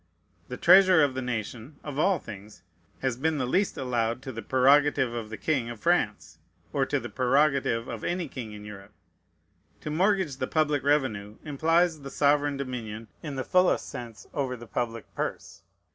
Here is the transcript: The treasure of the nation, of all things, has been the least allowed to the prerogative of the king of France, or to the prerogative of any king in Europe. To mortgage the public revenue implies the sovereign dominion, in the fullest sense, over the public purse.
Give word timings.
The 0.47 0.57
treasure 0.57 1.03
of 1.03 1.13
the 1.13 1.21
nation, 1.21 1.75
of 1.83 1.99
all 1.99 2.17
things, 2.17 2.63
has 3.03 3.17
been 3.17 3.37
the 3.37 3.45
least 3.45 3.77
allowed 3.77 4.23
to 4.23 4.31
the 4.31 4.41
prerogative 4.41 5.13
of 5.13 5.29
the 5.29 5.37
king 5.37 5.69
of 5.69 5.79
France, 5.79 6.39
or 6.73 6.87
to 6.87 6.99
the 6.99 7.07
prerogative 7.07 7.87
of 7.87 8.03
any 8.03 8.27
king 8.27 8.51
in 8.51 8.65
Europe. 8.65 8.93
To 9.81 9.91
mortgage 9.91 10.37
the 10.37 10.47
public 10.47 10.83
revenue 10.83 11.35
implies 11.45 12.01
the 12.01 12.09
sovereign 12.09 12.57
dominion, 12.57 13.09
in 13.21 13.35
the 13.35 13.43
fullest 13.43 13.89
sense, 13.89 14.25
over 14.33 14.57
the 14.57 14.65
public 14.65 15.05
purse. 15.13 15.61